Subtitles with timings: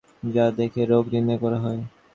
[0.25, 1.81] যা দেখে রোগ নির্ণয় করা হয়।